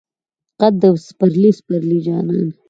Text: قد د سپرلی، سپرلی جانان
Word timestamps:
قد 0.61 0.73
د 0.81 0.83
سپرلی، 1.07 1.51
سپرلی 1.59 1.99
جانان 2.05 2.47